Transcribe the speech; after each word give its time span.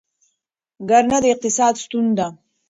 کرنه 0.89 1.17
د 1.23 1.25
اقتصاد 1.33 1.73
ستون 1.83 2.05
ده. 2.17 2.27